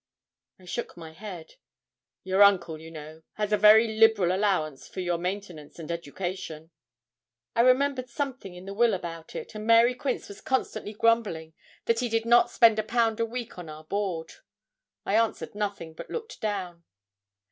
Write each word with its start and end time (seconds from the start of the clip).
I 0.57 0.65
shook 0.65 0.97
my 0.97 1.11
head. 1.11 1.57
'Your 2.23 2.41
uncle, 2.41 2.81
you 2.81 2.89
know, 2.89 3.21
has 3.33 3.53
a 3.53 3.55
very 3.55 3.87
liberal 3.99 4.35
allowance 4.35 4.87
for 4.87 4.99
your 4.99 5.19
maintenance 5.19 5.77
and 5.77 5.91
education.' 5.91 6.71
I 7.55 7.61
remembered 7.61 8.09
something 8.09 8.55
in 8.55 8.65
the 8.65 8.73
will 8.73 8.95
about 8.95 9.35
it, 9.35 9.53
and 9.53 9.67
Mary 9.67 9.93
Quince 9.93 10.27
was 10.27 10.41
constantly 10.41 10.93
grumbling 10.93 11.53
that 11.85 11.99
'he 11.99 12.09
did 12.09 12.25
not 12.25 12.49
spend 12.49 12.79
a 12.79 12.83
pound 12.83 13.19
a 13.19 13.25
week 13.27 13.59
on 13.59 13.69
our 13.69 13.83
board.' 13.83 14.33
I 15.05 15.13
answered 15.13 15.53
nothing, 15.53 15.93
but 15.93 16.09
looked 16.09 16.41
down. 16.41 16.83